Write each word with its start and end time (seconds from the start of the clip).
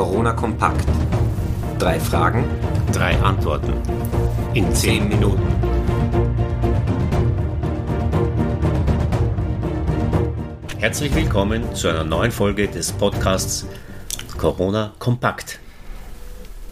Corona 0.00 0.32
kompakt. 0.32 0.88
Drei 1.78 2.00
Fragen, 2.00 2.46
drei 2.90 3.20
Antworten. 3.20 3.74
In 4.54 4.74
zehn 4.74 5.06
Minuten. 5.06 5.42
Herzlich 10.78 11.14
willkommen 11.14 11.74
zu 11.74 11.88
einer 11.88 12.04
neuen 12.04 12.32
Folge 12.32 12.66
des 12.66 12.92
Podcasts 12.92 13.66
Corona 14.38 14.94
kompakt. 14.98 15.60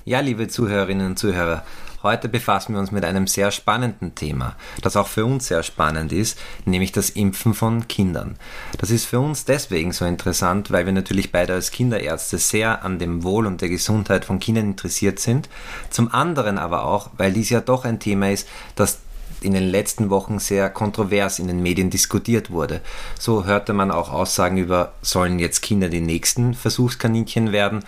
Ja, 0.06 0.20
liebe 0.20 0.48
Zuhörerinnen 0.48 1.09
und 1.09 1.19
Zuhörer, 1.19 1.65
Heute 2.05 2.29
befassen 2.29 2.75
wir 2.75 2.80
uns 2.80 2.93
mit 2.93 3.05
einem 3.05 3.27
sehr 3.27 3.51
spannenden 3.51 4.15
Thema, 4.15 4.55
das 4.83 4.97
auch 4.97 5.09
für 5.09 5.27
uns 5.27 5.48
sehr 5.48 5.65
spannend 5.65 6.12
ist, 6.12 6.39
nämlich 6.65 6.93
das 6.93 7.11
Impfen 7.11 7.55
von 7.55 7.89
Kindern. 7.89 8.37
Das 8.79 8.91
ist 8.91 9.05
für 9.05 9.19
uns 9.19 9.45
deswegen 9.45 9.91
so 9.91 10.05
interessant, 10.05 10.70
weil 10.70 10.87
wir 10.87 10.92
natürlich 10.92 11.33
beide 11.33 11.55
als 11.55 11.73
Kinderärzte 11.73 12.39
sehr 12.39 12.84
an 12.84 13.01
dem 13.01 13.25
Wohl 13.25 13.47
und 13.47 13.62
der 13.62 13.69
Gesundheit 13.69 14.25
von 14.25 14.39
Kindern 14.39 14.66
interessiert 14.66 15.19
sind. 15.19 15.48
Zum 15.91 16.15
anderen 16.15 16.56
aber 16.56 16.84
auch, 16.84 17.11
weil 17.16 17.33
dies 17.33 17.51
ja 17.51 17.61
doch 17.61 17.84
ein 17.84 17.98
Thema 17.98 18.30
ist, 18.30 18.47
das 18.77 19.01
in 19.41 19.53
den 19.53 19.69
letzten 19.69 20.09
Wochen 20.09 20.39
sehr 20.39 20.70
kontrovers 20.70 21.41
in 21.41 21.48
den 21.48 21.62
Medien 21.62 21.91
diskutiert 21.91 22.53
wurde. 22.53 22.80
So 23.19 23.45
hörte 23.45 23.73
man 23.73 23.91
auch 23.91 24.12
Aussagen 24.12 24.56
über, 24.56 24.92
sollen 25.03 25.41
jetzt 25.41 25.62
Kinder 25.62 25.89
die 25.89 26.01
nächsten 26.01 26.55
Versuchskaninchen 26.55 27.51
werden 27.51 27.83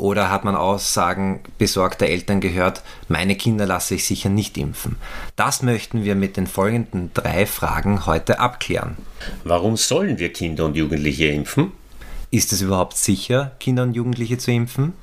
oder 0.00 0.30
hat 0.30 0.44
man 0.44 0.56
Aussagen 0.56 1.40
besorgter 1.58 2.06
Eltern 2.06 2.40
gehört, 2.40 2.82
meine 3.08 3.36
Kinder 3.36 3.66
lasse 3.66 3.94
ich 3.94 4.04
sicher 4.04 4.28
nicht 4.28 4.58
impfen? 4.58 4.96
Das 5.36 5.62
möchten 5.62 6.04
wir 6.04 6.14
mit 6.14 6.36
den 6.36 6.46
folgenden 6.46 7.10
drei 7.14 7.46
Fragen 7.46 8.06
heute 8.06 8.40
abklären. 8.40 8.96
Warum 9.44 9.76
sollen 9.76 10.18
wir 10.18 10.32
Kinder 10.32 10.64
und 10.64 10.76
Jugendliche 10.76 11.26
impfen? 11.26 11.72
Ist 12.30 12.52
es 12.52 12.62
überhaupt 12.62 12.96
sicher, 12.96 13.52
Kinder 13.60 13.82
und 13.82 13.94
Jugendliche 13.94 14.38
zu 14.38 14.50
impfen? 14.50 14.94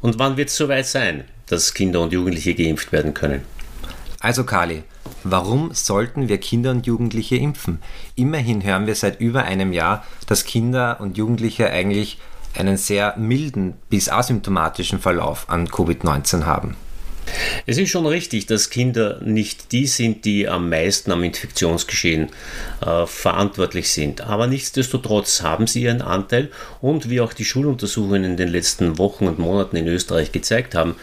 Und 0.00 0.18
wann 0.18 0.36
wird 0.36 0.50
es 0.50 0.56
soweit 0.56 0.86
sein, 0.86 1.24
dass 1.46 1.74
Kinder 1.74 2.00
und 2.00 2.12
Jugendliche 2.12 2.54
geimpft 2.54 2.92
werden 2.92 3.14
können? 3.14 3.42
Also 4.20 4.44
Kali, 4.44 4.82
warum 5.22 5.72
sollten 5.72 6.28
wir 6.28 6.38
Kinder 6.38 6.70
und 6.70 6.86
Jugendliche 6.86 7.36
impfen? 7.36 7.80
Immerhin 8.14 8.62
hören 8.62 8.86
wir 8.86 8.94
seit 8.94 9.20
über 9.20 9.44
einem 9.44 9.72
Jahr, 9.72 10.04
dass 10.26 10.44
Kinder 10.44 11.00
und 11.00 11.18
Jugendliche 11.18 11.70
eigentlich 11.70 12.18
einen 12.56 12.76
sehr 12.76 13.16
milden 13.16 13.74
bis 13.90 14.08
asymptomatischen 14.08 14.98
Verlauf 14.98 15.48
an 15.48 15.68
Covid-19 15.68 16.44
haben. 16.44 16.76
Es 17.66 17.78
ist 17.78 17.90
schon 17.90 18.06
richtig, 18.06 18.46
dass 18.46 18.70
Kinder 18.70 19.20
nicht 19.22 19.72
die 19.72 19.86
sind, 19.86 20.24
die 20.24 20.48
am 20.48 20.68
meisten 20.68 21.10
am 21.10 21.24
Infektionsgeschehen 21.24 22.28
äh, 22.84 23.06
verantwortlich 23.06 23.90
sind. 23.90 24.20
Aber 24.20 24.46
nichtsdestotrotz 24.46 25.42
haben 25.42 25.66
sie 25.66 25.82
ihren 25.82 26.02
Anteil 26.02 26.50
und 26.80 27.08
wie 27.08 27.20
auch 27.20 27.32
die 27.32 27.44
Schuluntersuchungen 27.44 28.24
in 28.24 28.36
den 28.36 28.48
letzten 28.48 28.98
Wochen 28.98 29.26
und 29.26 29.38
Monaten 29.38 29.76
in 29.76 29.88
Österreich 29.88 30.32
gezeigt 30.32 30.74
haben, 30.74 30.96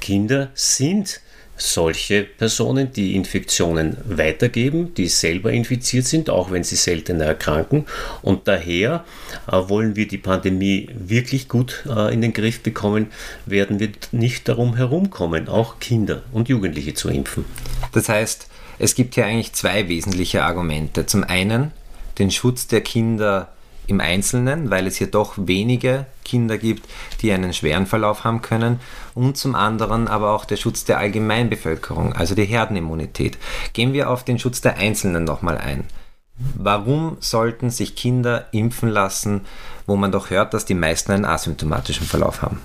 Kinder 0.00 0.50
sind 0.54 1.20
solche 1.56 2.24
Personen, 2.24 2.92
die 2.92 3.14
Infektionen 3.14 3.96
weitergeben, 4.04 4.92
die 4.94 5.08
selber 5.08 5.52
infiziert 5.52 6.06
sind, 6.06 6.28
auch 6.30 6.50
wenn 6.50 6.64
sie 6.64 6.76
seltener 6.76 7.26
erkranken. 7.26 7.86
Und 8.22 8.48
daher 8.48 9.04
äh, 9.46 9.52
wollen 9.68 9.96
wir 9.96 10.08
die 10.08 10.18
Pandemie 10.18 10.88
wirklich 10.94 11.48
gut 11.48 11.84
äh, 11.88 12.12
in 12.12 12.20
den 12.20 12.32
Griff 12.32 12.60
bekommen, 12.60 13.06
werden 13.46 13.78
wir 13.78 13.90
nicht 14.12 14.48
darum 14.48 14.76
herumkommen, 14.76 15.48
auch 15.48 15.78
Kinder 15.78 16.22
und 16.32 16.48
Jugendliche 16.48 16.94
zu 16.94 17.08
impfen. 17.08 17.44
Das 17.92 18.08
heißt, 18.08 18.48
es 18.78 18.94
gibt 18.94 19.14
hier 19.14 19.26
eigentlich 19.26 19.52
zwei 19.52 19.88
wesentliche 19.88 20.42
Argumente. 20.42 21.06
Zum 21.06 21.22
einen 21.22 21.70
den 22.18 22.30
Schutz 22.30 22.66
der 22.66 22.80
Kinder 22.80 23.48
im 23.86 24.00
Einzelnen, 24.00 24.70
weil 24.70 24.86
es 24.86 24.96
hier 24.96 25.06
doch 25.08 25.34
wenige 25.36 26.06
Kinder 26.24 26.58
gibt, 26.58 26.88
die 27.20 27.32
einen 27.32 27.52
schweren 27.52 27.86
Verlauf 27.86 28.24
haben 28.24 28.42
können 28.42 28.80
und 29.14 29.36
zum 29.36 29.54
anderen 29.54 30.08
aber 30.08 30.32
auch 30.32 30.44
der 30.44 30.56
Schutz 30.56 30.84
der 30.84 30.98
Allgemeinbevölkerung, 30.98 32.12
also 32.12 32.34
die 32.34 32.44
Herdenimmunität. 32.44 33.38
Gehen 33.72 33.92
wir 33.92 34.10
auf 34.10 34.24
den 34.24 34.38
Schutz 34.38 34.60
der 34.60 34.76
Einzelnen 34.76 35.24
nochmal 35.24 35.58
ein. 35.58 35.84
Warum 36.36 37.16
sollten 37.20 37.70
sich 37.70 37.94
Kinder 37.94 38.46
impfen 38.50 38.88
lassen, 38.88 39.42
wo 39.86 39.96
man 39.96 40.10
doch 40.10 40.30
hört, 40.30 40.52
dass 40.52 40.64
die 40.64 40.74
meisten 40.74 41.12
einen 41.12 41.24
asymptomatischen 41.24 42.06
Verlauf 42.06 42.42
haben? 42.42 42.60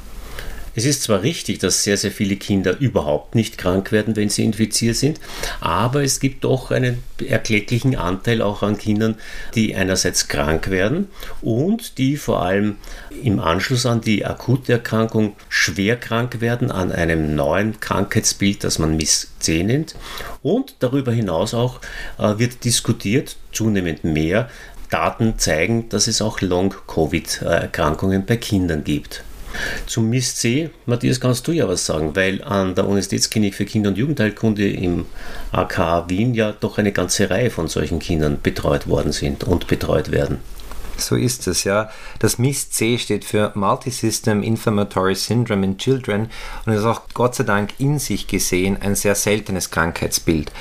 Es 0.75 0.85
ist 0.85 1.03
zwar 1.03 1.23
richtig, 1.23 1.59
dass 1.59 1.83
sehr, 1.83 1.97
sehr 1.97 2.11
viele 2.11 2.35
Kinder 2.35 2.77
überhaupt 2.79 3.35
nicht 3.35 3.57
krank 3.57 3.91
werden, 3.91 4.15
wenn 4.15 4.29
sie 4.29 4.43
infiziert 4.43 4.95
sind, 4.95 5.19
aber 5.59 6.03
es 6.03 6.19
gibt 6.19 6.43
doch 6.43 6.71
einen 6.71 7.03
erklecklichen 7.27 7.95
Anteil 7.95 8.41
auch 8.41 8.63
an 8.63 8.77
Kindern, 8.77 9.15
die 9.55 9.75
einerseits 9.75 10.27
krank 10.27 10.69
werden 10.69 11.07
und 11.41 11.97
die 11.97 12.17
vor 12.17 12.43
allem 12.43 12.75
im 13.23 13.39
Anschluss 13.39 13.85
an 13.85 14.01
die 14.01 14.25
akute 14.25 14.73
Erkrankung 14.73 15.35
schwer 15.49 15.95
krank 15.97 16.41
werden 16.41 16.71
an 16.71 16.91
einem 16.91 17.35
neuen 17.35 17.79
Krankheitsbild, 17.79 18.63
das 18.63 18.79
man 18.79 18.95
Miss 18.95 19.31
C 19.39 19.63
nennt. 19.63 19.95
Und 20.41 20.75
darüber 20.79 21.11
hinaus 21.11 21.53
auch 21.53 21.81
äh, 22.17 22.37
wird 22.37 22.63
diskutiert, 22.63 23.35
zunehmend 23.51 24.03
mehr, 24.03 24.49
Daten 24.89 25.37
zeigen, 25.37 25.89
dass 25.89 26.07
es 26.07 26.21
auch 26.21 26.41
Long-Covid-Erkrankungen 26.41 28.25
bei 28.25 28.37
Kindern 28.37 28.83
gibt. 28.83 29.23
Zum 29.85 30.09
MIS 30.09 30.35
C, 30.35 30.69
Matthias, 30.85 31.19
kannst 31.19 31.47
du 31.47 31.51
ja 31.51 31.67
was 31.67 31.85
sagen, 31.85 32.15
weil 32.15 32.43
an 32.43 32.75
der 32.75 32.85
Universitätsklinik 32.85 33.55
für 33.55 33.65
Kinder- 33.65 33.89
und 33.89 33.97
Jugendheilkunde 33.97 34.69
im 34.69 35.05
AK 35.51 36.09
Wien 36.09 36.33
ja 36.33 36.51
doch 36.51 36.77
eine 36.77 36.91
ganze 36.91 37.29
Reihe 37.29 37.49
von 37.49 37.67
solchen 37.67 37.99
Kindern 37.99 38.39
betreut 38.41 38.87
worden 38.87 39.11
sind 39.11 39.43
und 39.43 39.67
betreut 39.67 40.11
werden. 40.11 40.39
So 40.99 41.15
ist 41.15 41.47
es, 41.47 41.63
ja. 41.63 41.89
Das 42.19 42.37
MIS-C 42.37 42.97
steht 42.97 43.25
für 43.25 43.51
Multisystem 43.55 44.43
Inflammatory 44.43 45.15
Syndrome 45.15 45.65
in 45.65 45.77
Children 45.77 46.29
und 46.65 46.73
ist 46.73 46.83
auch 46.83 47.03
Gott 47.13 47.35
sei 47.35 47.45
Dank 47.45 47.71
in 47.79 47.99
sich 47.99 48.27
gesehen 48.27 48.77
ein 48.81 48.95
sehr 48.95 49.15
seltenes 49.15 49.71
Krankheitsbild. 49.71 50.51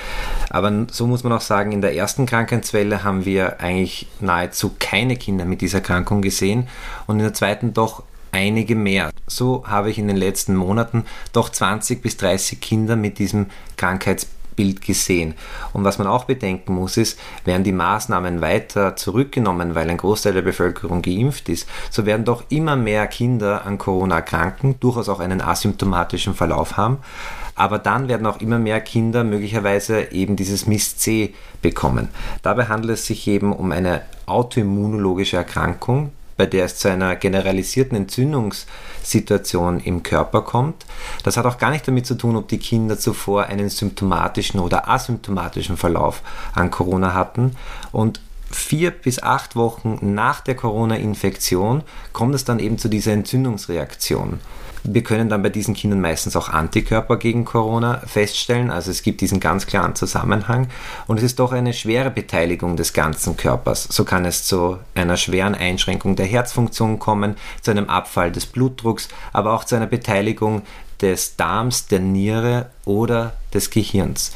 Aber 0.51 0.87
so 0.91 1.07
muss 1.07 1.25
man 1.25 1.33
auch 1.33 1.41
sagen, 1.41 1.73
in 1.73 1.81
der 1.81 1.95
ersten 1.95 2.27
Krankheitswelle 2.27 3.03
haben 3.05 3.25
wir 3.25 3.61
eigentlich 3.61 4.07
nahezu 4.21 4.75
keine 4.79 5.17
Kinder 5.17 5.45
mit 5.45 5.61
dieser 5.61 5.79
Erkrankung 5.79 6.23
gesehen 6.23 6.69
und 7.07 7.17
in 7.17 7.25
der 7.25 7.35
zweiten 7.35 7.75
doch 7.75 8.03
einige 8.39 8.77
mehr. 8.77 9.11
So 9.27 9.65
habe 9.67 9.91
ich 9.91 9.99
in 9.99 10.07
den 10.07 10.17
letzten 10.17 10.55
Monaten 10.55 11.05
doch 11.33 11.51
20 11.51 12.01
bis 12.01 12.17
30 12.19 12.61
Kinder 12.61 12.95
mit 12.95 13.19
diesem 13.19 13.47
Krankheitsbild 13.77 14.81
gesehen. 14.81 15.35
Und 15.73 15.83
was 15.83 15.99
man 15.99 16.07
auch 16.07 16.25
bedenken 16.25 16.75
muss, 16.75 16.97
ist, 16.97 17.19
werden 17.45 17.65
die 17.65 17.73
Maßnahmen 17.73 18.41
weiter 18.41 18.95
zurückgenommen, 18.95 19.75
weil 19.75 19.91
ein 19.91 19.97
Großteil 19.97 20.35
der 20.35 20.43
Bevölkerung 20.43 21.03
geimpft 21.03 21.49
ist, 21.49 21.69
so 21.91 22.07
werden 22.07 22.25
doch 22.25 22.45
immer 22.49 22.77
mehr 22.77 23.09
Kinder 23.09 23.67
an 23.67 23.77
Corona 23.77 24.17
erkranken, 24.17 24.77
durchaus 24.79 25.09
auch 25.09 25.21
einen 25.21 25.41
asymptomatischen 25.41 26.35
Verlauf 26.35 26.77
haben. 26.77 26.99
Aber 27.57 27.81
dann 27.81 28.07
werden 28.07 28.27
auch 28.29 28.41
immer 28.41 28.61
mehr 28.61 28.81
Kinder 28.81 29.25
möglicherweise 29.25 30.13
eben 30.13 30.37
dieses 30.37 30.69
MIS-C 30.69 31.35
bekommen. 31.61 32.09
Dabei 32.43 32.67
handelt 32.67 32.95
es 32.95 33.07
sich 33.07 33.27
eben 33.27 33.53
um 33.53 33.73
eine 33.73 34.03
autoimmunologische 34.27 35.39
Erkrankung, 35.39 36.13
bei 36.39 36.47
der 36.47 36.65
es 36.65 36.77
zu 36.77 36.89
einer 36.89 37.17
generalisierten 37.17 37.97
Entzündungssituation 37.97 39.81
im 39.81 40.03
Körper 40.03 40.41
kommt. 40.41 40.87
Das 41.25 41.37
hat 41.37 41.45
auch 41.45 41.59
gar 41.59 41.71
nicht 41.71 41.87
damit 41.87 42.07
zu 42.07 42.15
tun, 42.15 42.37
ob 42.37 42.49
die 42.49 42.59
Kinder 42.59 42.99
zuvor 42.99 43.47
einen 43.47 43.69
symptomatischen 43.69 44.61
oder 44.61 44.89
asymptomatischen 44.89 45.77
Verlauf 45.77 46.23
an 46.55 46.71
Corona 46.71 47.13
hatten. 47.13 47.57
Und 47.93 48.21
vier 48.51 48.91
bis 48.91 49.23
acht 49.23 49.57
Wochen 49.57 49.99
nach 50.15 50.41
der 50.41 50.55
Corona-Infektion 50.55 51.83
kommt 52.13 52.35
es 52.35 52.45
dann 52.45 52.59
eben 52.59 52.79
zu 52.79 52.89
dieser 52.89 53.13
Entzündungsreaktion. 53.13 54.41
Wir 54.85 55.03
können 55.03 55.29
dann 55.29 55.43
bei 55.43 55.49
diesen 55.49 55.75
Kindern 55.75 56.01
meistens 56.01 56.37
auch 56.37 56.49
Antikörper 56.49 57.17
gegen 57.17 57.45
Corona 57.45 58.01
feststellen. 58.07 58.71
Also 58.71 58.91
es 58.91 59.03
gibt 59.03 59.21
diesen 59.21 59.41
ganz 59.41 59.67
klaren 59.67 59.95
Zusammenhang. 59.95 60.69
Und 61.07 61.19
es 61.19 61.25
ist 61.25 61.41
doch 61.41 61.53
eine 61.53 61.73
schwere 61.73 62.11
Beteiligung 62.11 62.77
des 62.77 62.93
ganzen 62.93 63.37
Körpers. 63.37 63.85
So 63.91 64.05
kann 64.05 64.25
es 64.25 64.45
zu 64.45 64.79
einer 64.95 65.17
schweren 65.17 65.55
Einschränkung 65.55 66.17
der 66.17 66.27
Herzfunktion 66.27 66.99
kommen, 66.99 67.37
zu 67.61 67.71
einem 67.71 67.89
Abfall 67.89 68.31
des 68.31 68.47
Blutdrucks, 68.47 69.09
aber 69.33 69.53
auch 69.53 69.65
zu 69.65 69.75
einer 69.75 69.87
Beteiligung 69.87 70.63
des 71.01 71.37
Darms, 71.37 71.87
der 71.87 72.01
Niere 72.01 72.71
oder 72.85 73.35
des 73.53 73.71
Gehirns. 73.71 74.33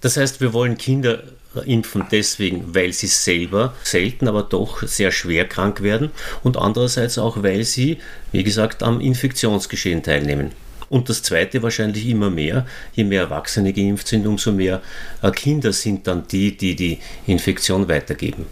Das 0.00 0.16
heißt, 0.16 0.40
wir 0.40 0.52
wollen 0.52 0.78
Kinder 0.78 1.22
impfen 1.64 2.04
deswegen, 2.10 2.74
weil 2.74 2.92
sie 2.92 3.08
selber 3.08 3.74
selten, 3.82 4.28
aber 4.28 4.42
doch 4.42 4.82
sehr 4.82 5.10
schwer 5.10 5.46
krank 5.46 5.82
werden 5.82 6.10
und 6.42 6.56
andererseits 6.56 7.18
auch, 7.18 7.42
weil 7.42 7.64
sie, 7.64 7.98
wie 8.32 8.44
gesagt, 8.44 8.82
am 8.82 9.00
Infektionsgeschehen 9.00 10.02
teilnehmen. 10.02 10.52
Und 10.88 11.08
das 11.08 11.22
Zweite 11.22 11.62
wahrscheinlich 11.62 12.06
immer 12.08 12.30
mehr, 12.30 12.66
je 12.92 13.04
mehr 13.04 13.22
Erwachsene 13.22 13.72
geimpft 13.72 14.08
sind, 14.08 14.26
umso 14.26 14.50
mehr 14.50 14.82
äh, 15.22 15.30
Kinder 15.30 15.72
sind 15.72 16.06
dann 16.06 16.26
die, 16.26 16.56
die 16.56 16.74
die 16.74 16.98
Infektion 17.26 17.88
weitergeben. 17.88 18.46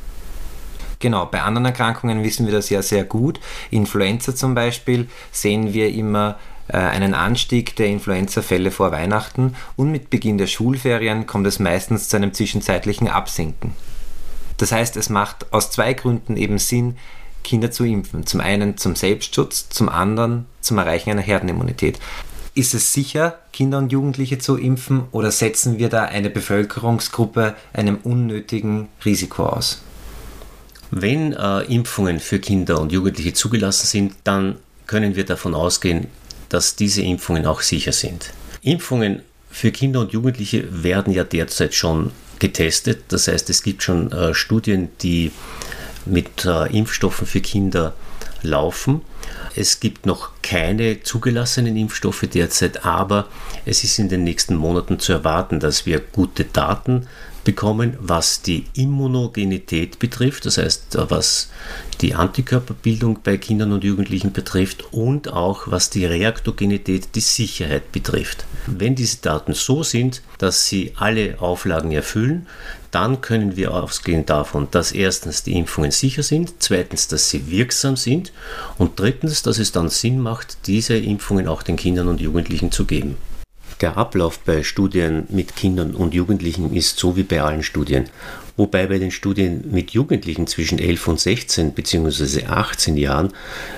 Genau, 1.01 1.27
bei 1.27 1.43
anderen 1.43 1.67
Erkrankungen 1.67 2.25
wissen 2.25 2.47
wir 2.47 2.53
das 2.53 2.71
ja 2.71 2.83
sehr 2.83 3.05
gut. 3.05 3.39
Influenza 3.71 4.35
zum 4.35 4.55
Beispiel 4.55 5.09
sehen 5.31 5.73
wir 5.73 5.93
immer 5.93 6.39
einen 6.77 7.15
Anstieg 7.15 7.77
der 7.77 7.87
Influenza-Fälle 7.87 8.71
vor 8.71 8.93
Weihnachten 8.93 9.55
und 9.77 9.91
mit 9.91 10.11
Beginn 10.11 10.39
der 10.39 10.47
Schulferien 10.47 11.27
kommt 11.27 11.47
es 11.47 11.59
meistens 11.59 12.09
zu 12.09 12.17
einem 12.17 12.35
zwischenzeitlichen 12.35 13.09
Absinken. 13.09 13.73
Das 14.59 14.73
heißt, 14.73 14.97
es 14.97 15.09
macht 15.09 15.53
aus 15.53 15.71
zwei 15.71 15.95
Gründen 15.95 16.37
eben 16.37 16.59
Sinn, 16.59 16.97
Kinder 17.45 17.71
zu 17.71 17.85
impfen. 17.85 18.27
Zum 18.27 18.41
einen 18.41 18.77
zum 18.77 18.97
Selbstschutz, 18.97 19.69
zum 19.71 19.89
anderen 19.89 20.47
zum 20.61 20.79
Erreichen 20.79 21.11
einer 21.11 21.23
Herdenimmunität. 21.23 21.99
Ist 22.55 22.75
es 22.75 22.93
sicher, 22.93 23.39
Kinder 23.53 23.79
und 23.79 23.93
Jugendliche 23.93 24.39
zu 24.39 24.57
impfen 24.57 25.05
oder 25.13 25.31
setzen 25.31 25.79
wir 25.79 25.89
da 25.89 26.05
eine 26.05 26.29
Bevölkerungsgruppe 26.29 27.55
einem 27.73 27.99
unnötigen 28.03 28.89
Risiko 29.05 29.47
aus? 29.47 29.81
Wenn 30.91 31.33
äh, 31.35 31.61
Impfungen 31.73 32.19
für 32.19 32.41
Kinder 32.41 32.81
und 32.81 32.91
Jugendliche 32.93 33.33
zugelassen 33.33 33.87
sind, 33.87 34.15
dann 34.25 34.57
können 34.87 35.15
wir 35.15 35.25
davon 35.25 35.55
ausgehen, 35.55 36.09
dass 36.49 36.77
diese 36.77 37.03
Impfungen 37.03 37.47
auch 37.47 37.61
sicher 37.61 37.93
sind. 37.93 38.31
Impfungen 38.63 39.23
für 39.51 39.71
Kinder 39.71 40.01
und 40.01 40.13
Jugendliche 40.13 40.67
werden 40.83 41.13
ja 41.13 41.25
derzeit 41.25 41.75
schon 41.75 42.13
getestet. 42.39 43.05
Das 43.09 43.29
heißt, 43.29 43.51
es 43.51 43.63
gibt 43.63 43.83
schon 43.83 44.13
äh, 44.13 44.35
Studien, 44.35 44.91
die 45.03 45.33
mit 46.05 46.45
äh, 46.45 46.67
Impfstoffen 46.67 47.27
für 47.27 47.41
Kinder 47.41 47.95
laufen. 48.43 49.03
Es 49.55 49.81
gibt 49.81 50.07
noch 50.07 50.31
keine 50.43 51.03
zugelassenen 51.03 51.77
Impfstoffe 51.77 52.25
derzeit, 52.33 52.85
aber 52.85 53.27
es 53.65 53.83
ist 53.85 53.99
in 53.99 54.09
den 54.09 54.25
nächsten 54.25 54.55
Monaten 54.55 55.01
zu 55.01 55.13
erwarten, 55.13 55.61
dass 55.61 55.87
wir 55.87 55.99
gute 55.99 56.45
Daten 56.45 57.09
bekommen, 57.49 57.97
was 57.99 58.43
die 58.43 58.67
Immunogenität 58.75 59.99
betrifft, 59.99 60.45
das 60.45 60.59
heißt, 60.59 60.99
was 61.09 61.49
die 62.03 62.15
Antikörperbildung 62.15 63.21
bei 63.25 63.39
Kindern 63.39 63.73
und 63.73 63.85
Jugendlichen 63.85 64.35
betrifft 64.35 64.93
und 64.93 65.33
auch 65.33 65.63
was 65.65 65.89
die 65.89 66.05
Reaktogenität, 66.05 67.15
die 67.15 67.21
Sicherheit 67.21 67.91
betrifft. 67.91 68.45
Wenn 68.67 68.97
diese 68.97 69.23
Daten 69.23 69.55
so 69.55 69.83
sind, 69.83 70.21
dass 70.37 70.67
sie 70.67 70.93
alle 70.97 71.41
Auflagen 71.41 71.91
erfüllen, 71.91 72.47
dann 72.91 73.23
können 73.23 73.57
wir 73.57 73.73
ausgehen 73.73 74.27
davon, 74.27 74.69
dass 74.71 74.93
erstens 74.93 75.43
die 75.43 75.57
Impfungen 75.57 75.91
sicher 75.91 76.23
sind, 76.23 76.53
zweitens, 76.59 77.09
dass 77.09 77.31
sie 77.31 77.51
wirksam 77.51 77.97
sind 77.97 78.31
und 78.77 79.01
drittens, 79.01 79.43
dass 79.43 79.57
es 79.57 79.73
dann 79.73 79.89
Sinn 79.89 80.21
macht, 80.21 80.67
diese 80.67 80.99
Impfungen 80.99 81.49
auch 81.49 81.63
den 81.63 81.77
Kindern 81.77 82.09
und 82.09 82.21
Jugendlichen 82.21 82.71
zu 82.71 82.85
geben. 82.85 83.17
Der 83.81 83.97
Ablauf 83.97 84.41
bei 84.41 84.65
Studien 84.65 85.29
mit 85.29 85.55
Kindern 85.55 85.95
und 85.95 86.13
Jugendlichen 86.13 86.75
ist 86.75 86.99
so 86.99 87.17
wie 87.17 87.23
bei 87.23 87.43
allen 87.43 87.63
Studien, 87.63 88.11
wobei 88.57 88.89
bei 88.89 88.99
den 88.99 89.13
Studien 89.13 89.71
mit 89.71 89.93
Jugendlichen 89.93 90.49
zwischen 90.49 90.81
11 90.81 91.07
und 91.07 91.21
16 91.21 91.73
bzw. 91.75 92.47
18 92.47 92.97
Jahren 92.97 93.33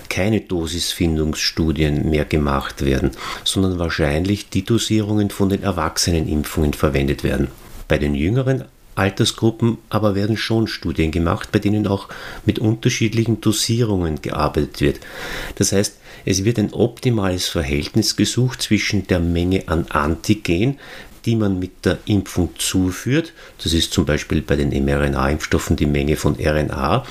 keine 0.08 0.41
Dosisfindungsstudien 0.41 2.08
mehr 2.08 2.25
gemacht 2.25 2.82
werden, 2.82 3.11
sondern 3.44 3.79
wahrscheinlich 3.79 4.49
die 4.49 4.64
Dosierungen 4.64 5.29
von 5.29 5.50
den 5.50 5.62
Erwachsenenimpfungen 5.62 6.73
verwendet 6.73 7.23
werden. 7.23 7.49
Bei 7.87 7.99
den 7.99 8.14
jüngeren 8.14 8.64
Altersgruppen 9.00 9.79
aber 9.88 10.14
werden 10.14 10.37
schon 10.37 10.67
Studien 10.67 11.11
gemacht, 11.11 11.50
bei 11.52 11.58
denen 11.58 11.87
auch 11.87 12.08
mit 12.44 12.58
unterschiedlichen 12.58 13.41
Dosierungen 13.41 14.20
gearbeitet 14.20 14.81
wird. 14.81 15.00
Das 15.55 15.73
heißt, 15.73 15.97
es 16.26 16.44
wird 16.44 16.58
ein 16.58 16.75
optimales 16.75 17.49
Verhältnis 17.49 18.14
gesucht 18.14 18.61
zwischen 18.61 19.06
der 19.06 19.20
Menge 19.20 19.64
an 19.67 19.87
Antigen, 19.88 20.79
die 21.25 21.35
man 21.35 21.58
mit 21.58 21.85
der 21.85 21.99
Impfung 22.05 22.50
zuführt, 22.58 23.32
das 23.62 23.73
ist 23.73 23.93
zum 23.93 24.05
Beispiel 24.05 24.43
bei 24.43 24.56
den 24.56 24.70
mRNA-Impfstoffen 24.85 25.76
die 25.76 25.87
Menge 25.87 26.17
von 26.17 26.37
RNA, 26.38 27.05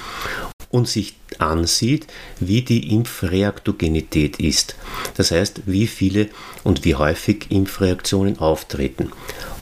und 0.72 0.88
sich 0.88 1.16
ansieht, 1.40 2.08
wie 2.40 2.62
die 2.62 2.94
Impfreaktogenität 2.94 4.40
ist. 4.40 4.76
Das 5.16 5.32
heißt, 5.32 5.64
wie 5.66 5.88
viele 5.88 6.30
und 6.64 6.86
wie 6.86 6.96
häufig 6.96 7.48
Impfreaktionen 7.50 8.38
auftreten. 8.40 9.12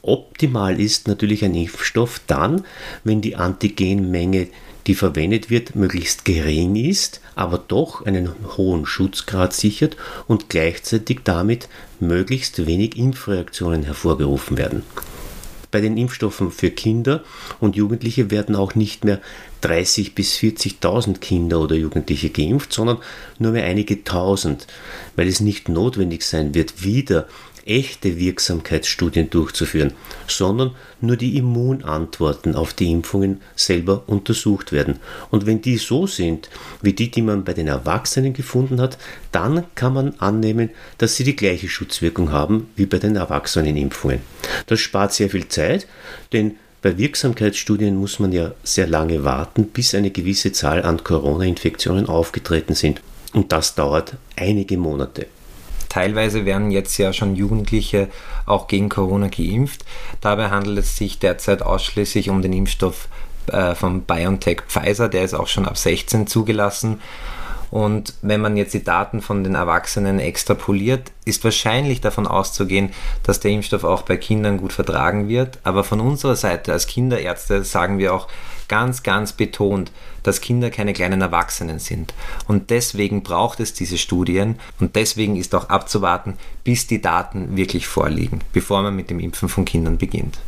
Optimal 0.08 0.80
ist 0.80 1.08
natürlich 1.10 1.44
ein 1.44 1.54
Impfstoff 1.54 2.22
dann, 2.28 2.64
wenn 3.04 3.20
die 3.20 3.36
Antigenmenge, 3.36 4.48
die 4.88 4.96
verwendet 4.96 5.50
wird, 5.50 5.76
möglichst 5.76 6.24
gering 6.24 6.78
ist, 6.78 7.20
aber 7.36 7.58
doch 7.58 8.06
einen 8.06 8.30
hohen 8.56 8.86
Schutzgrad 8.86 9.52
sichert 9.54 9.98
und 10.26 10.48
gleichzeitig 10.48 11.20
damit 11.26 11.68
möglichst 12.00 12.66
wenig 12.66 12.98
Impfreaktionen 12.98 13.84
hervorgerufen 13.84 14.58
werden. 14.58 14.84
Bei 15.72 15.82
den 15.82 15.98
Impfstoffen 15.98 16.52
für 16.52 16.72
Kinder 16.72 17.24
und 17.60 17.76
Jugendliche 17.76 18.32
werden 18.32 18.56
auch 18.56 18.76
nicht 18.76 19.04
mehr 19.04 19.20
30.000 19.62 20.16
bis 20.16 20.38
40.000 20.38 21.20
Kinder 21.20 21.60
oder 21.60 21.76
Jugendliche 21.76 22.30
geimpft, 22.30 22.72
sondern 22.72 23.00
nur 23.38 23.52
mehr 23.52 23.66
einige 23.66 24.06
tausend, 24.06 24.68
weil 25.18 25.28
es 25.28 25.42
nicht 25.42 25.68
notwendig 25.68 26.24
sein 26.24 26.56
wird, 26.56 26.84
wieder 26.84 27.28
echte 27.68 28.18
Wirksamkeitsstudien 28.18 29.30
durchzuführen, 29.30 29.94
sondern 30.28 30.72
nur 31.02 31.18
die 31.18 31.38
Immunantworten 31.38 32.56
auf 32.56 32.74
die 32.74 32.92
Impfungen 32.92 33.42
selber 33.56 34.04
untersucht 34.08 34.72
werden. 34.72 35.00
Und 35.30 35.46
wenn 35.46 35.62
die 35.62 35.78
so 35.78 36.08
sind, 36.08 36.50
wie 36.82 36.94
die, 36.94 37.12
die 37.12 37.22
man 37.22 37.44
bei 37.44 37.54
den 37.54 37.68
Erwachsenen 37.68 38.34
gefunden 38.34 38.82
hat, 38.82 38.98
dann 39.32 39.64
kann 39.76 39.94
man 39.94 40.14
annehmen, 40.20 40.70
dass 40.98 41.16
sie 41.16 41.24
die 41.24 41.36
gleiche 41.36 41.70
Schutzwirkung 41.70 42.32
haben 42.32 42.70
wie 42.76 42.86
bei 42.86 43.00
den 43.00 43.16
Erwachsenenimpfungen. 43.16 44.20
Das 44.68 44.80
spart 44.80 45.14
sehr 45.14 45.30
viel 45.30 45.48
Zeit, 45.48 45.88
denn 46.34 46.56
bei 46.82 46.98
Wirksamkeitsstudien 46.98 47.96
muss 47.96 48.20
man 48.20 48.32
ja 48.32 48.54
sehr 48.64 48.88
lange 48.88 49.24
warten, 49.24 49.68
bis 49.68 49.96
eine 49.96 50.12
gewisse 50.12 50.52
Zahl 50.52 50.84
an 50.84 51.04
Corona-Infektionen 51.04 52.06
aufgetreten 52.06 52.76
sind. 52.76 53.02
Und 53.34 53.52
das 53.52 53.76
dauert 53.76 54.14
einige 54.36 54.78
Monate. 54.78 55.28
Teilweise 55.98 56.46
werden 56.46 56.70
jetzt 56.70 56.96
ja 57.00 57.12
schon 57.12 57.36
Jugendliche 57.36 58.08
auch 58.46 58.68
gegen 58.68 58.88
Corona 58.88 59.30
geimpft. 59.30 59.84
Dabei 60.22 60.52
handelt 60.52 60.78
es 60.78 60.96
sich 60.96 61.18
derzeit 61.18 61.64
ausschließlich 61.64 62.30
um 62.30 62.44
den 62.44 62.54
Impfstoff 62.54 63.08
äh, 63.48 63.74
von 63.74 64.04
BioNTech 64.04 64.62
Pfizer, 64.68 65.10
der 65.10 65.24
ist 65.24 65.34
auch 65.34 65.48
schon 65.48 65.66
ab 65.66 65.76
16 65.76 66.28
zugelassen. 66.28 67.02
Und 67.72 68.14
wenn 68.22 68.42
man 68.42 68.58
jetzt 68.58 68.74
die 68.74 68.84
Daten 68.84 69.22
von 69.22 69.44
den 69.44 69.56
Erwachsenen 69.56 70.20
extrapoliert, 70.20 71.12
ist 71.26 71.44
wahrscheinlich 71.44 72.02
davon 72.02 72.28
auszugehen, 72.28 72.92
dass 73.24 73.40
der 73.40 73.52
Impfstoff 73.52 73.84
auch 73.84 74.04
bei 74.04 74.18
Kindern 74.18 74.58
gut 74.58 74.74
vertragen 74.74 75.28
wird. 75.28 75.60
Aber 75.64 75.84
von 75.84 76.00
unserer 76.00 76.36
Seite 76.36 76.72
als 76.72 76.88
Kinderärzte 76.88 77.64
sagen 77.64 77.98
wir 77.98 78.14
auch, 78.14 78.28
ganz, 78.68 79.04
ganz 79.04 79.34
betont, 79.34 79.92
dass 80.24 80.42
Kinder 80.42 80.70
keine 80.70 80.94
kleinen 80.94 81.22
Erwachsenen 81.22 81.80
sind. 81.80 82.14
Und 82.48 82.70
deswegen 82.70 83.24
braucht 83.24 83.60
es 83.60 83.74
diese 83.74 83.98
Studien 83.98 84.60
und 84.80 84.96
deswegen 84.96 85.36
ist 85.36 85.56
auch 85.56 85.70
abzuwarten, 85.70 86.34
bis 86.64 86.88
die 86.88 87.02
Daten 87.02 87.56
wirklich 87.56 87.88
vorliegen, 87.88 88.42
bevor 88.54 88.82
man 88.82 88.96
mit 88.96 89.10
dem 89.10 89.20
Impfen 89.20 89.50
von 89.50 89.66
Kindern 89.66 89.98
beginnt. 89.98 90.40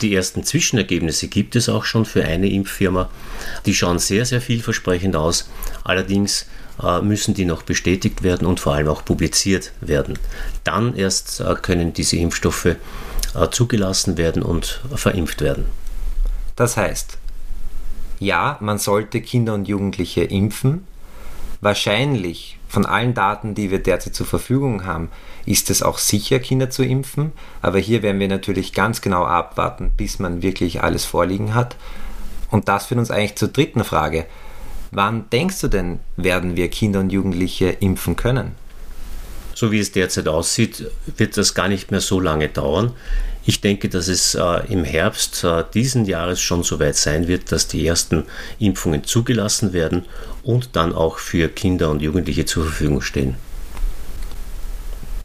Die 0.00 0.14
ersten 0.14 0.44
Zwischenergebnisse 0.44 1.28
gibt 1.28 1.56
es 1.56 1.68
auch 1.68 1.84
schon 1.84 2.04
für 2.04 2.24
eine 2.24 2.50
Impffirma. 2.50 3.08
Die 3.64 3.74
schauen 3.74 3.98
sehr, 3.98 4.26
sehr 4.26 4.40
vielversprechend 4.40 5.16
aus. 5.16 5.48
Allerdings 5.84 6.46
äh, 6.82 7.00
müssen 7.00 7.34
die 7.34 7.46
noch 7.46 7.62
bestätigt 7.62 8.22
werden 8.22 8.46
und 8.46 8.60
vor 8.60 8.74
allem 8.74 8.88
auch 8.88 9.04
publiziert 9.04 9.72
werden. 9.80 10.18
Dann 10.64 10.94
erst 10.94 11.40
äh, 11.40 11.54
können 11.60 11.92
diese 11.92 12.16
Impfstoffe 12.16 12.66
äh, 12.66 12.76
zugelassen 13.50 14.18
werden 14.18 14.42
und 14.42 14.82
verimpft 14.94 15.40
werden. 15.40 15.64
Das 16.56 16.76
heißt, 16.76 17.18
ja, 18.18 18.56
man 18.60 18.78
sollte 18.78 19.20
Kinder 19.20 19.54
und 19.54 19.68
Jugendliche 19.68 20.24
impfen. 20.24 20.86
Wahrscheinlich 21.60 22.58
von 22.68 22.84
allen 22.84 23.14
Daten, 23.14 23.54
die 23.54 23.70
wir 23.70 23.78
derzeit 23.78 24.14
zur 24.14 24.26
Verfügung 24.26 24.84
haben, 24.84 25.10
ist 25.46 25.70
es 25.70 25.82
auch 25.82 25.98
sicher, 25.98 26.38
Kinder 26.38 26.70
zu 26.70 26.82
impfen. 26.82 27.32
Aber 27.62 27.78
hier 27.78 28.02
werden 28.02 28.20
wir 28.20 28.28
natürlich 28.28 28.72
ganz 28.72 29.00
genau 29.00 29.24
abwarten, 29.24 29.92
bis 29.96 30.18
man 30.18 30.42
wirklich 30.42 30.82
alles 30.82 31.04
vorliegen 31.04 31.54
hat. 31.54 31.76
Und 32.50 32.68
das 32.68 32.86
führt 32.86 33.00
uns 33.00 33.10
eigentlich 33.10 33.36
zur 33.36 33.48
dritten 33.48 33.84
Frage. 33.84 34.26
Wann 34.90 35.28
denkst 35.30 35.60
du 35.60 35.68
denn, 35.68 36.00
werden 36.16 36.56
wir 36.56 36.68
Kinder 36.68 37.00
und 37.00 37.10
Jugendliche 37.10 37.68
impfen 37.68 38.16
können? 38.16 38.52
So 39.54 39.72
wie 39.72 39.78
es 39.78 39.92
derzeit 39.92 40.28
aussieht, 40.28 40.90
wird 41.16 41.36
das 41.36 41.54
gar 41.54 41.68
nicht 41.68 41.90
mehr 41.90 42.00
so 42.00 42.20
lange 42.20 42.48
dauern. 42.48 42.92
Ich 43.48 43.60
denke, 43.60 43.88
dass 43.88 44.08
es 44.08 44.34
äh, 44.34 44.72
im 44.72 44.82
Herbst 44.82 45.44
äh, 45.44 45.62
diesen 45.72 46.04
Jahres 46.04 46.40
schon 46.40 46.64
soweit 46.64 46.96
sein 46.96 47.28
wird, 47.28 47.52
dass 47.52 47.68
die 47.68 47.86
ersten 47.86 48.24
Impfungen 48.58 49.04
zugelassen 49.04 49.72
werden 49.72 50.04
und 50.42 50.70
dann 50.74 50.92
auch 50.92 51.18
für 51.18 51.48
Kinder 51.48 51.90
und 51.90 52.02
Jugendliche 52.02 52.44
zur 52.44 52.64
Verfügung 52.64 53.00
stehen. 53.00 53.36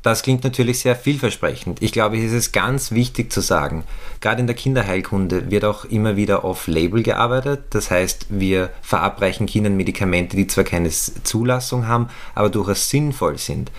Das 0.04 0.24
klingt 0.24 0.44
natürlich 0.44 0.80
sehr 0.80 0.96
vielversprechend. 0.96 1.82
Ich 1.82 1.92
glaube, 1.92 2.18
es 2.18 2.32
ist 2.32 2.52
ganz 2.52 2.92
wichtig 2.92 3.32
zu 3.32 3.40
sagen, 3.40 3.84
gerade 4.20 4.42
in 4.42 4.48
der 4.48 4.56
Kinderheilkunde 4.56 5.52
wird 5.52 5.64
auch 5.64 5.86
immer 5.86 6.16
wieder 6.16 6.44
off-label 6.44 7.04
gearbeitet. 7.04 7.66
Das 7.72 7.92
heißt, 7.92 8.28
wir 8.30 8.72
verabreichen 8.82 9.46
Kindern 9.46 9.78
Medikamente, 9.78 10.36
die 10.36 10.48
zwar 10.48 10.64
keine 10.64 10.90
Zulassung 10.90 11.88
haben, 11.88 12.10
aber 12.34 12.50
durchaus 12.50 12.90
sinnvoll 12.90 13.38
sind. 13.38 13.72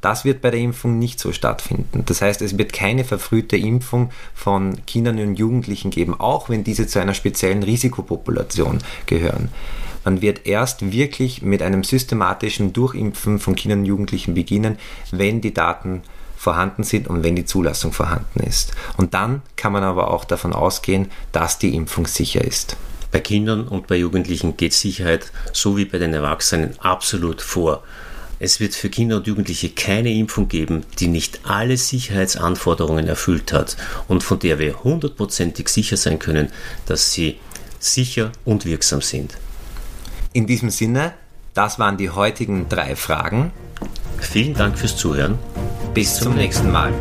Das 0.00 0.24
wird 0.24 0.40
bei 0.40 0.50
der 0.50 0.60
Impfung 0.60 0.98
nicht 0.98 1.20
so 1.20 1.32
stattfinden. 1.32 2.04
Das 2.06 2.22
heißt, 2.22 2.40
es 2.42 2.56
wird 2.56 2.72
keine 2.72 3.04
verfrühte 3.04 3.56
Impfung 3.56 4.10
von 4.34 4.84
Kindern 4.86 5.18
und 5.18 5.38
Jugendlichen 5.38 5.90
geben, 5.90 6.18
auch 6.18 6.48
wenn 6.48 6.64
diese 6.64 6.86
zu 6.86 7.00
einer 7.00 7.14
speziellen 7.14 7.62
Risikopopulation 7.62 8.78
gehören. 9.06 9.50
Man 10.04 10.22
wird 10.22 10.46
erst 10.46 10.92
wirklich 10.92 11.42
mit 11.42 11.60
einem 11.60 11.84
systematischen 11.84 12.72
Durchimpfen 12.72 13.38
von 13.38 13.54
Kindern 13.54 13.80
und 13.80 13.84
Jugendlichen 13.84 14.32
beginnen, 14.32 14.78
wenn 15.10 15.42
die 15.42 15.52
Daten 15.52 16.02
vorhanden 16.36 16.84
sind 16.84 17.06
und 17.06 17.22
wenn 17.22 17.36
die 17.36 17.44
Zulassung 17.44 17.92
vorhanden 17.92 18.40
ist. 18.40 18.72
Und 18.96 19.12
dann 19.12 19.42
kann 19.56 19.72
man 19.72 19.82
aber 19.82 20.10
auch 20.10 20.24
davon 20.24 20.54
ausgehen, 20.54 21.10
dass 21.32 21.58
die 21.58 21.74
Impfung 21.74 22.06
sicher 22.06 22.42
ist. 22.42 22.78
Bei 23.12 23.20
Kindern 23.20 23.68
und 23.68 23.88
bei 23.88 23.96
Jugendlichen 23.96 24.56
geht 24.56 24.72
Sicherheit 24.72 25.32
so 25.52 25.76
wie 25.76 25.84
bei 25.84 25.98
den 25.98 26.14
Erwachsenen 26.14 26.78
absolut 26.80 27.42
vor. 27.42 27.82
Es 28.42 28.58
wird 28.58 28.74
für 28.74 28.88
Kinder 28.88 29.18
und 29.18 29.26
Jugendliche 29.26 29.68
keine 29.68 30.10
Impfung 30.14 30.48
geben, 30.48 30.86
die 30.98 31.08
nicht 31.08 31.40
alle 31.44 31.76
Sicherheitsanforderungen 31.76 33.06
erfüllt 33.06 33.52
hat 33.52 33.76
und 34.08 34.22
von 34.22 34.38
der 34.38 34.58
wir 34.58 34.82
hundertprozentig 34.82 35.68
sicher 35.68 35.98
sein 35.98 36.18
können, 36.18 36.48
dass 36.86 37.12
sie 37.12 37.38
sicher 37.78 38.32
und 38.46 38.64
wirksam 38.64 39.02
sind. 39.02 39.36
In 40.32 40.46
diesem 40.46 40.70
Sinne, 40.70 41.12
das 41.52 41.78
waren 41.78 41.98
die 41.98 42.08
heutigen 42.08 42.66
drei 42.70 42.96
Fragen. 42.96 43.52
Vielen 44.18 44.54
Dank 44.54 44.78
fürs 44.78 44.96
Zuhören. 44.96 45.38
Bis 45.92 46.14
zum 46.16 46.34
nächsten 46.34 46.72
Mal. 46.72 46.94